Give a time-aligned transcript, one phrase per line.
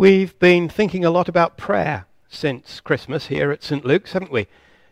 [0.00, 3.84] We've been thinking a lot about prayer since Christmas here at St.
[3.84, 4.46] Luke's, haven't we?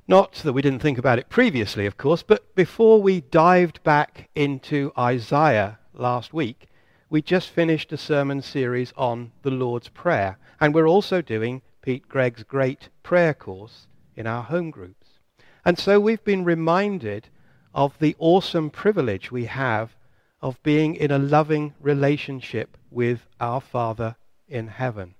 [0.07, 4.29] Not that we didn't think about it previously, of course, but before we dived back
[4.34, 6.68] into Isaiah last week,
[7.08, 12.06] we just finished a sermon series on the Lord's Prayer, and we're also doing Pete
[12.06, 15.06] Greig's great prayer course in our home groups.
[15.64, 17.30] And so we've been reminded
[17.75, 19.96] of the awesome privilege we have
[20.43, 24.14] of being in a loving relationship with our Father
[24.48, 25.14] in heaven.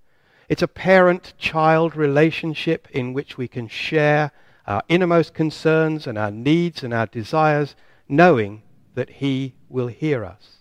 [0.48, 4.32] It's a parent child relationship in which we can share
[4.66, 7.74] our innermost concerns and our needs and our desires,
[8.09, 8.62] knowing
[8.95, 10.59] that He will hear us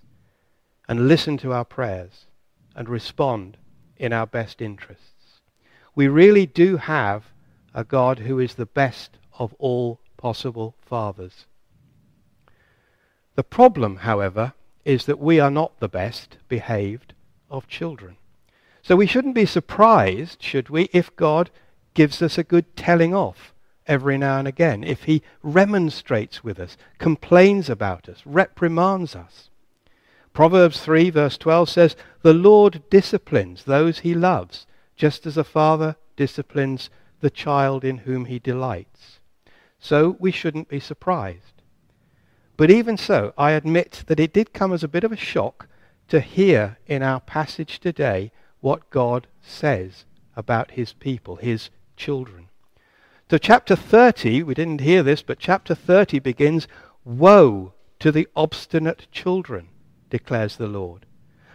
[0.87, 2.25] and listen to our prayers
[2.75, 3.57] and respond
[3.97, 5.41] in our best interests.
[5.95, 7.31] We really do have
[7.73, 11.45] a God who is the best of all possible fathers.
[13.35, 17.13] The problem, however, is that we are not the best behaved
[17.49, 18.17] of children.
[18.87, 21.49] So we shouldn't be surprised, should we, if God
[21.93, 23.53] gives us a good telling off
[23.85, 29.49] every now and again, if he remonstrates with us, complains about us, reprimands us.
[30.31, 34.65] Proverbs 3, verse 12 says, The Lord disciplines those he loves,
[34.95, 39.19] just as a father disciplines the child in whom he delights.
[39.79, 41.61] So we shouldn't be surprised.
[42.55, 45.67] But even so, I admit that it did come as a bit of a shock
[46.07, 48.31] to hear in our passage today
[48.67, 50.03] what God says
[50.35, 52.49] about his people, his children.
[53.31, 56.67] So, chapter 30, we didn't hear this, but chapter 30 begins
[57.05, 59.69] Woe to the obstinate children,
[60.09, 61.05] declares the Lord.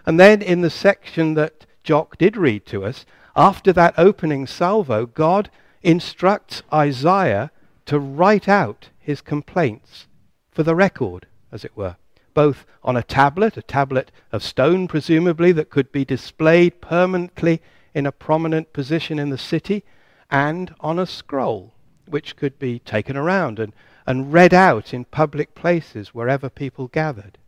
[0.06, 3.04] And then in the section that Jock did read to us,
[3.36, 5.50] after that opening salvo, God
[5.82, 7.50] instructs Isaiah
[7.84, 10.06] to write out his complaints
[10.50, 11.96] for the record, as it were
[12.34, 17.60] both on a tablet, a tablet of stone presumably, that could be displayed permanently
[17.94, 19.84] in a prominent position in the city,
[20.30, 21.74] and on a scroll,
[22.06, 23.72] which could be taken around and,
[24.06, 27.38] and read out in public places wherever people gathered.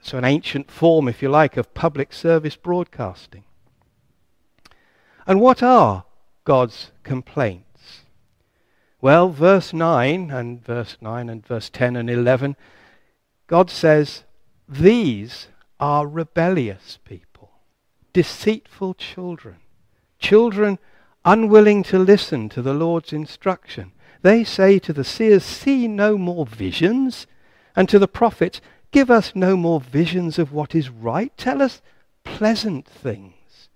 [0.00, 3.44] So, an ancient form, if you like, of public service broadcasting.
[5.26, 6.04] And what are
[6.44, 8.02] God's complaints?
[9.00, 12.56] Well, verse 9 and verse 9 and verse 10 and 11
[13.46, 14.24] God says,
[14.68, 15.48] These
[15.78, 17.50] are rebellious people,
[18.12, 19.56] deceitful children,
[20.18, 20.78] children
[21.24, 23.92] unwilling to listen to the Lord's instruction.
[24.22, 27.26] They say to the seers, See no more visions,
[27.74, 31.36] and to the prophets, Give us no more visions of what is right.
[31.36, 31.82] Tell us
[32.24, 33.68] pleasant things.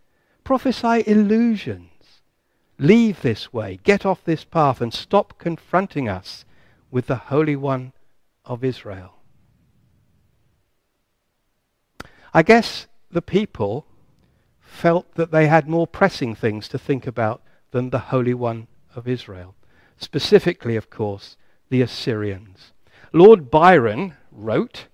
[0.44, 1.90] Prophesy illusions.
[2.78, 6.46] Leave this way, get off this path, and stop confronting us
[6.90, 7.92] with the Holy One
[8.46, 9.19] of Israel.
[12.32, 13.86] I guess the people
[14.60, 17.42] felt that they had more pressing things to think about
[17.72, 19.54] than the Holy One of Israel.
[19.98, 21.36] Specifically, of course,
[21.68, 22.72] the Assyrians.
[23.12, 24.86] Lord Byron wrote,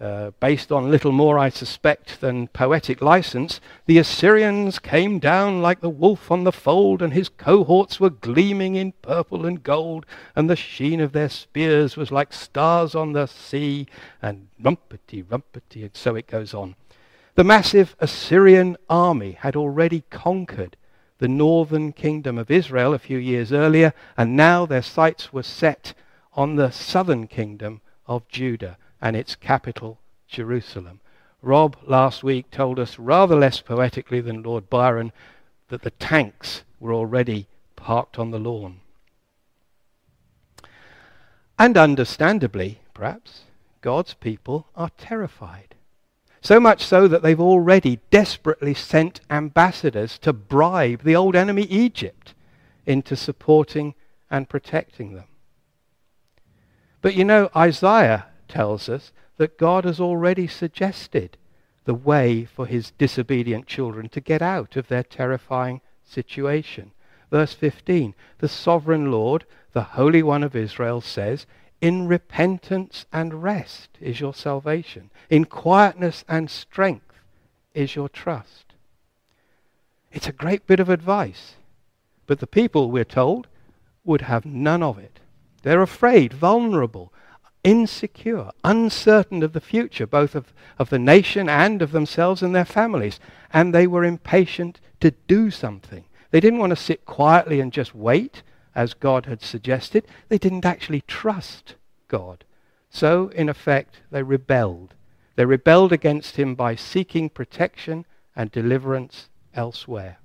[0.00, 5.80] uh, based on little more, I suspect, than poetic license, the Assyrians came down like
[5.80, 10.48] the wolf on the fold, and his cohorts were gleaming in purple and gold, and
[10.48, 13.88] the sheen of their spears was like stars on the sea,
[14.22, 16.76] and rumpety, rumpety, and so it goes on.
[17.34, 20.76] The massive Assyrian army had already conquered
[21.18, 25.94] the northern kingdom of Israel a few years earlier, and now their sights were set
[26.34, 31.00] on the southern kingdom of Judah and its capital, Jerusalem.
[31.40, 35.12] Rob last week told us rather less poetically than Lord Byron
[35.68, 38.80] that the tanks were already parked on the lawn.
[41.58, 43.42] And understandably, perhaps,
[43.80, 45.74] God's people are terrified.
[46.40, 52.34] So much so that they've already desperately sent ambassadors to bribe the old enemy Egypt
[52.86, 53.94] into supporting
[54.30, 55.24] and protecting them.
[57.02, 61.36] But you know, Isaiah tells us that God has already suggested
[61.84, 66.90] the way for his disobedient children to get out of their terrifying situation.
[67.30, 71.46] Verse 15 The sovereign Lord, the Holy One of Israel, says,
[71.80, 77.14] In repentance and rest is your salvation, in quietness and strength
[77.74, 78.74] is your trust.
[80.12, 81.54] It's a great bit of advice,
[82.26, 83.46] but the people, we're told,
[84.04, 85.20] would have none of it.
[85.62, 87.12] They're afraid, vulnerable,
[87.64, 92.64] insecure, uncertain of the future, both of, of the nation and of themselves and their
[92.64, 93.20] families.
[93.52, 96.04] And they were impatient to do something.
[96.30, 98.42] They didn't want to sit quietly and just wait,
[98.74, 100.06] as God had suggested.
[100.28, 101.74] They didn't actually trust
[102.06, 102.44] God.
[102.90, 104.94] So, in effect, they rebelled.
[105.36, 110.18] They rebelled against him by seeking protection and deliverance elsewhere.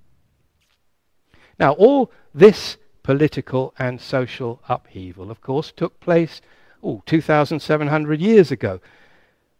[1.60, 6.42] Now, all this political and social upheaval, of course, took place
[6.84, 8.80] oh, 2,700 years ago.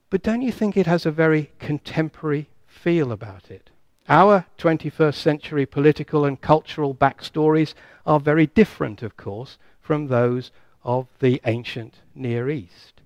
[0.10, 3.70] But don't you think it has a very contemporary feel about it?
[4.10, 7.74] Our 21st century political and cultural backstories
[8.06, 10.52] are very different, of course, from those
[10.84, 13.02] of the ancient Near East.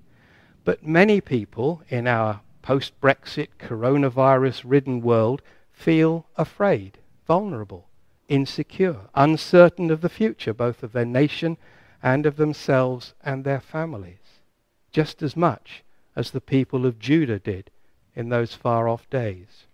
[0.65, 5.41] But many people in our post Brexit, coronavirus ridden world
[5.71, 6.97] feel afraid,
[7.27, 7.87] vulnerable,
[8.27, 11.57] insecure, uncertain of the future, both of their nation
[12.01, 14.39] and of themselves and their families,
[14.91, 15.83] just as much
[16.15, 17.69] as the people of Judah did
[18.15, 19.65] in those far off days.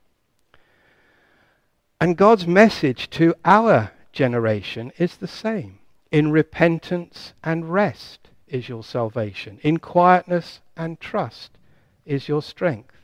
[2.00, 5.80] And God's message to our generation is the same.
[6.12, 9.60] In repentance and rest is your salvation.
[9.64, 11.58] In quietness and trust
[12.06, 12.96] is your strength.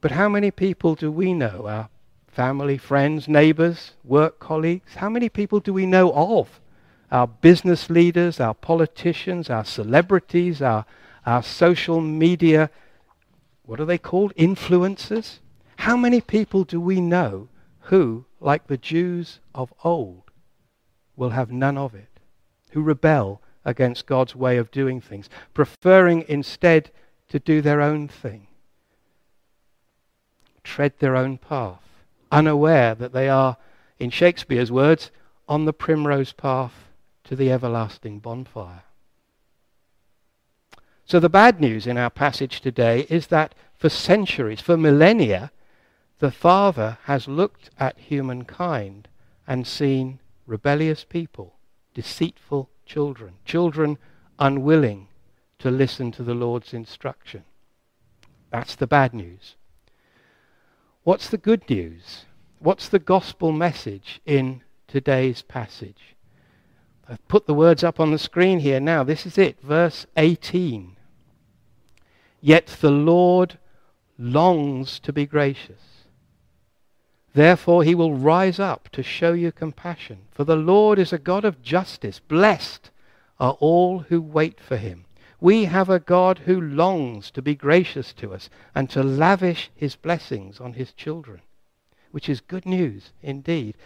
[0.00, 1.88] But how many people do we know, our
[2.28, 4.94] family, friends, neighbors, work colleagues?
[4.94, 6.60] How many people do we know of?
[7.10, 10.84] Our business leaders, our politicians, our celebrities, our,
[11.24, 12.70] our social media,
[13.64, 14.34] what are they called?
[14.36, 15.38] Influencers?
[15.78, 17.48] How many people do we know
[17.80, 20.22] who, like the Jews of old,
[21.16, 22.20] will have none of it?
[22.70, 26.90] Who rebel against God's way of doing things, preferring instead
[27.28, 28.46] to do their own thing,
[30.62, 31.82] tread their own path,
[32.30, 33.56] unaware that they are,
[33.98, 35.10] in Shakespeare's words,
[35.48, 36.85] on the primrose path
[37.26, 38.84] to the everlasting bonfire.
[41.04, 45.52] So the bad news in our passage today is that for centuries, for millennia,
[46.18, 49.08] the Father has looked at humankind
[49.46, 51.54] and seen rebellious people,
[51.94, 53.98] deceitful children, children
[54.38, 55.08] unwilling
[55.58, 57.44] to listen to the Lord's instruction.
[58.50, 59.54] That's the bad news.
[61.04, 62.24] What's the good news?
[62.58, 66.15] What's the gospel message in today's passage?
[67.08, 69.04] I've put the words up on the screen here now.
[69.04, 70.96] This is it, verse 18.
[72.40, 73.58] Yet the Lord
[74.18, 75.80] longs to be gracious.
[77.34, 80.20] Therefore he will rise up to show you compassion.
[80.32, 82.18] For the Lord is a God of justice.
[82.18, 82.90] Blessed
[83.38, 85.04] are all who wait for him.
[85.38, 89.94] We have a God who longs to be gracious to us and to lavish his
[89.94, 91.42] blessings on his children,
[92.10, 93.76] which is good news indeed.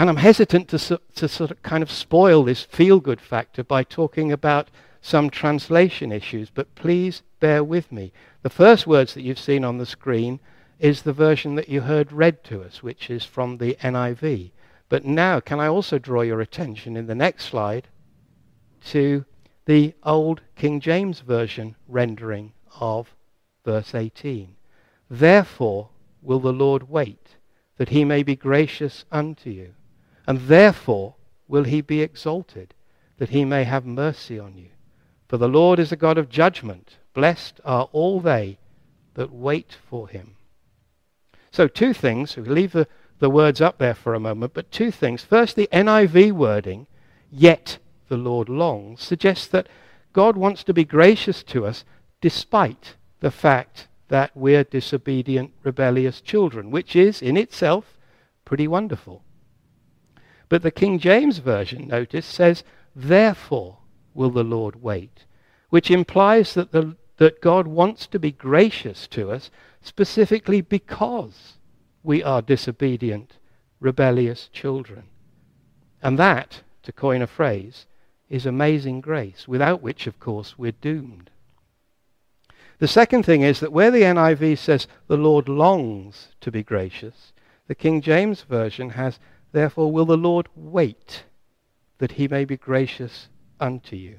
[0.00, 3.84] And I'm hesitant to, to sort of kind of spoil this feel good factor by
[3.84, 4.70] talking about
[5.02, 8.10] some translation issues, but please bear with me.
[8.40, 10.40] The first words that you've seen on the screen
[10.78, 14.52] is the version that you heard read to us, which is from the NIV.
[14.88, 17.86] But now, can I also draw your attention in the next slide
[18.86, 19.26] to
[19.66, 23.14] the old King James Version rendering of
[23.66, 24.56] verse 18?
[25.10, 25.90] Therefore
[26.22, 27.36] will the Lord wait,
[27.76, 29.74] that he may be gracious unto you.
[30.30, 31.16] And therefore
[31.48, 32.72] will he be exalted,
[33.18, 34.68] that he may have mercy on you.
[35.26, 36.98] For the Lord is a God of judgment.
[37.14, 38.58] Blessed are all they
[39.14, 40.36] that wait for him.
[41.50, 42.36] So, two things.
[42.36, 42.86] We leave the,
[43.18, 45.24] the words up there for a moment, but two things.
[45.24, 46.86] First, the NIV wording,
[47.32, 47.78] yet
[48.08, 49.68] the Lord longs, suggests that
[50.12, 51.84] God wants to be gracious to us
[52.20, 57.98] despite the fact that we're disobedient, rebellious children, which is in itself
[58.44, 59.24] pretty wonderful.
[60.50, 62.64] But the King James Version, notice, says,
[62.94, 63.78] Therefore
[64.12, 65.24] will the Lord wait,
[65.70, 71.54] which implies that, the, that God wants to be gracious to us specifically because
[72.02, 73.38] we are disobedient,
[73.78, 75.04] rebellious children.
[76.02, 77.86] And that, to coin a phrase,
[78.28, 81.30] is amazing grace, without which, of course, we're doomed.
[82.80, 87.32] The second thing is that where the NIV says the Lord longs to be gracious,
[87.68, 89.20] the King James Version has,
[89.52, 91.24] therefore, will the Lord wait
[91.98, 93.28] that he may be gracious
[93.60, 94.18] unto you.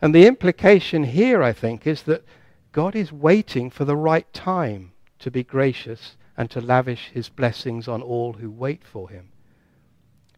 [0.00, 2.24] And the implication here, I think, is that
[2.72, 7.88] God is waiting for the right time to be gracious and to lavish his blessings
[7.88, 9.30] on all who wait for him.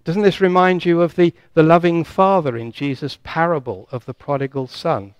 [0.05, 4.69] Doesn't this remind you of the, the loving father in Jesus' parable of the prodigal
[4.69, 5.15] son?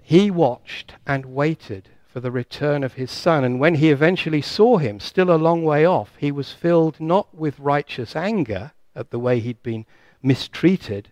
[0.00, 4.78] He watched and waited for the return of his son, and when he eventually saw
[4.78, 9.18] him, still a long way off, he was filled not with righteous anger at the
[9.18, 9.84] way he'd been
[10.22, 11.10] mistreated,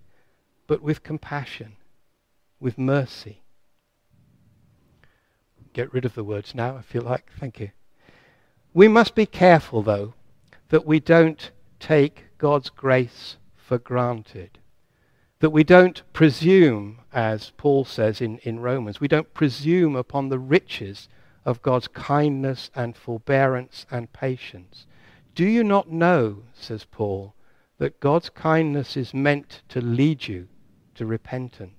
[0.66, 1.76] but with compassion,
[2.58, 3.42] with mercy.
[5.74, 7.30] Get rid of the words now, if you like.
[7.38, 7.70] Thank you.
[8.72, 10.14] We must be careful, though,
[10.70, 14.58] that we don't take God's grace for granted.
[15.40, 20.38] That we don't presume, as Paul says in, in Romans, we don't presume upon the
[20.38, 21.08] riches
[21.44, 24.86] of God's kindness and forbearance and patience.
[25.34, 27.34] Do you not know, says Paul,
[27.78, 30.48] that God's kindness is meant to lead you
[30.94, 31.72] to repentance?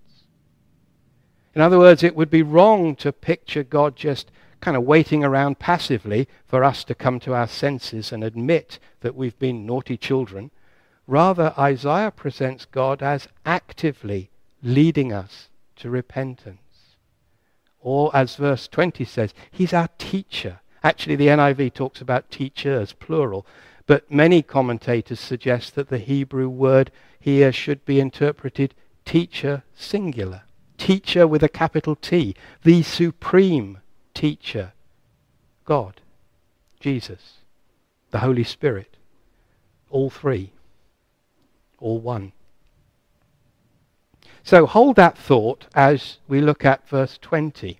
[1.55, 4.29] In other words, it would be wrong to picture God just
[4.61, 9.15] kind of waiting around passively for us to come to our senses and admit that
[9.15, 10.51] we've been naughty children.
[11.07, 14.29] Rather, Isaiah presents God as actively
[14.61, 15.47] leading us
[15.77, 16.59] to repentance.
[17.79, 20.59] Or, as verse 20 says, He's our teacher.
[20.83, 23.45] Actually, the NIV talks about teachers, plural.
[23.85, 28.73] But many commentators suggest that the Hebrew word here should be interpreted
[29.05, 30.43] teacher singular.
[30.77, 33.79] Teacher with a capital T, the supreme
[34.13, 34.73] teacher,
[35.63, 36.01] God,
[36.79, 37.35] Jesus,
[38.11, 38.97] the Holy Spirit.
[39.89, 40.51] All three,
[41.79, 42.33] all one.
[44.43, 47.79] So hold that thought as we look at verse 20.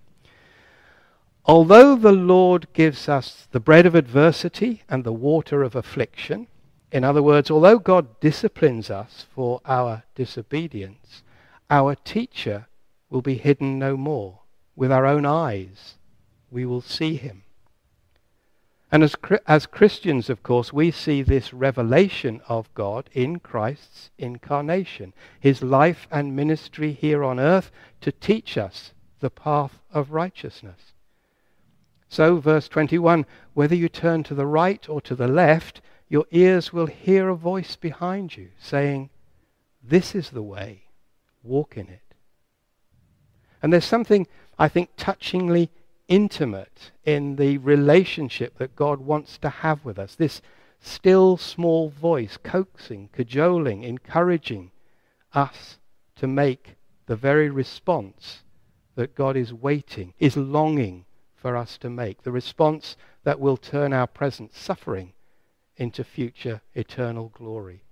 [1.46, 6.48] Although the Lord gives us the bread of adversity and the water of affliction,
[6.92, 11.24] in other words, although God disciplines us for our disobedience,
[11.70, 12.68] our teacher
[13.10, 14.40] will be hidden no more.
[14.76, 15.96] With our own eyes,
[16.52, 17.44] we will see him.
[18.92, 19.16] And as,
[19.46, 26.08] as Christians, of course, we see this revelation of God in Christ's incarnation, his life
[26.10, 27.70] and ministry here on earth
[28.02, 30.94] to teach us the path of righteousness.
[32.10, 36.72] So, verse 21 whether you turn to the right or to the left, your ears
[36.72, 39.10] will hear a voice behind you saying,
[39.84, 40.84] This is the way,
[41.44, 42.14] walk in it.
[43.62, 44.28] And there's something,
[44.58, 45.72] I think, touchingly
[46.08, 50.16] intimate in the relationship that God wants to have with us.
[50.16, 50.42] This
[50.80, 54.72] still small voice coaxing, cajoling, encouraging
[55.34, 55.80] us
[56.16, 58.44] to make the very response
[58.96, 62.24] that God is waiting, is longing for us to make.
[62.24, 65.14] The response that will turn our present suffering
[65.76, 67.84] into future eternal glory.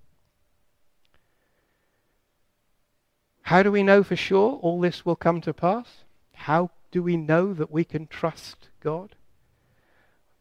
[3.43, 6.03] How do we know for sure all this will come to pass?
[6.33, 9.15] How do we know that we can trust God?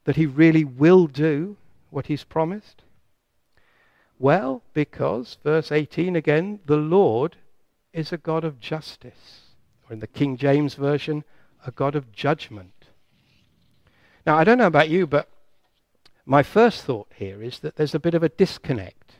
[0.04, 1.56] That He really will do
[1.90, 2.82] what He's promised?
[4.20, 7.34] Well, because, verse 18 again, the Lord
[7.92, 9.40] is a God of justice.
[9.88, 11.24] Or in the King James Version,
[11.66, 12.84] a God of judgment.
[14.24, 15.28] Now, I don't know about you, but
[16.24, 19.14] my first thought here is that there's a bit of a disconnect.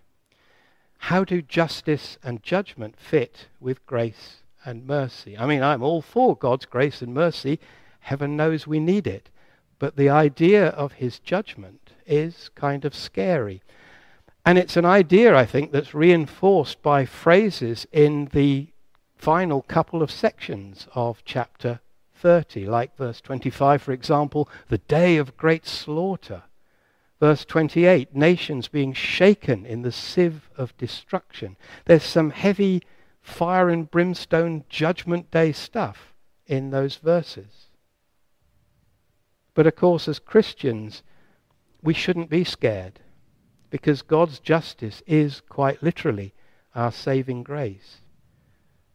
[0.99, 5.37] How do justice and judgment fit with grace and mercy.
[5.37, 7.61] I mean, I'm all for God's grace and mercy.
[8.00, 9.30] Heaven knows we need it.
[9.78, 13.62] But the idea of his judgment is kind of scary.
[14.47, 18.68] And it's an idea, I think, that's reinforced by phrases in the
[19.16, 21.80] final couple of sections of chapter
[22.14, 26.42] 30, like verse 25, for example, the day of great slaughter.
[27.21, 31.56] Verse 28, nations being shaken in the sieve of destruction.
[31.87, 32.83] There's some heavy
[33.25, 36.14] fire and brimstone judgment day stuff
[36.47, 37.69] in those verses.
[39.54, 41.02] But of course, as Christians,
[41.83, 43.00] we shouldn't be scared
[43.71, 46.35] because God's justice is quite literally
[46.75, 48.02] our saving grace.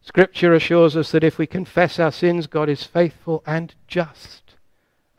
[0.00, 4.54] Scripture assures us that if we confess our sins, God is faithful and just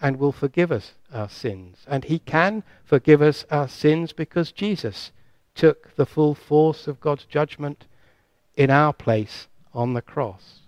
[0.01, 1.85] and will forgive us our sins.
[1.85, 5.11] And He can forgive us our sins because Jesus
[5.53, 7.85] took the full force of God's judgment
[8.55, 10.59] in our place on the cross.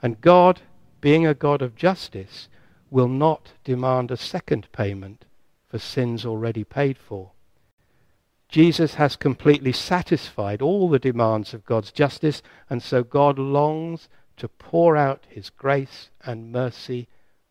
[0.00, 0.60] And God,
[1.00, 2.48] being a God of justice,
[2.90, 5.24] will not demand a second payment
[5.68, 7.32] for sins already paid for.
[8.48, 14.48] Jesus has completely satisfied all the demands of God's justice, and so God longs to
[14.48, 17.08] pour out his grace and mercy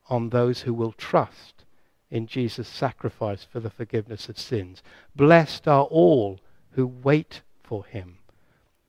[0.10, 1.66] on those who will trust
[2.12, 4.84] in Jesus' sacrifice for the forgiveness of sins.
[5.16, 6.40] Blessed are all
[6.72, 8.20] who wait for him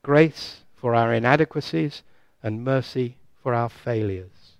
[0.03, 2.03] grace for our inadequacies,
[2.43, 4.57] and mercy for our failures.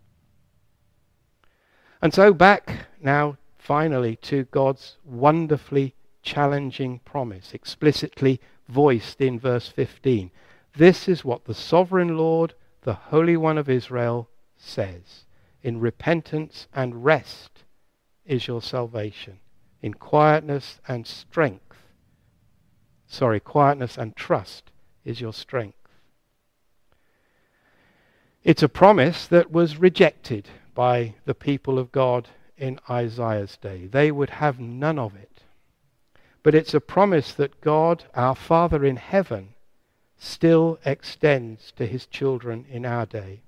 [2.01, 10.31] And so, back now finally to God's wonderfully challenging promise, explicitly voiced in verse 15.
[10.75, 15.25] This is what the sovereign Lord, the Holy One of Israel, says
[15.61, 17.63] In repentance and rest
[18.25, 19.39] is your salvation,
[19.81, 21.83] in quietness and strength.
[23.07, 24.71] Sorry, quietness and trust
[25.05, 25.77] is your strength.
[28.43, 33.87] It's a promise that was rejected by the people of God in Isaiah's day.
[33.87, 35.43] They would have none of it.
[36.43, 39.53] But it's a promise that God, our Father in heaven,
[40.17, 43.41] still extends to his children in our day.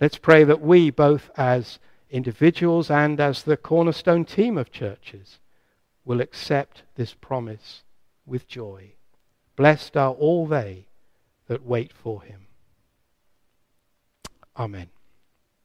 [0.00, 1.78] Let's pray that we, both as
[2.10, 5.38] individuals and as the cornerstone team of churches,
[6.04, 7.82] will accept this promise
[8.26, 8.92] with joy.
[9.60, 10.86] Blessed are all they
[11.46, 12.46] that wait for him.
[14.56, 14.88] Amen.